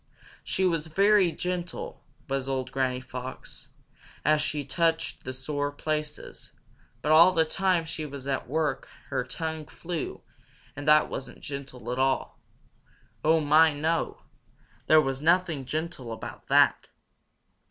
[0.43, 3.67] She was very gentle, was old Granny Fox,
[4.25, 6.53] as she touched the sore places,
[7.03, 10.23] but all the time she was at work her tongue flew,
[10.75, 12.39] and that wasn't gentle at all.
[13.23, 14.23] Oh, my, no!
[14.87, 16.87] There was nothing gentle about that!